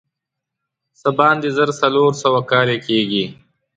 څه 0.99 1.09
باندې 1.19 1.47
زر 1.57 1.69
څلور 1.81 2.11
سوه 2.23 2.41
کاله 2.51 2.77
کېږي. 2.87 3.25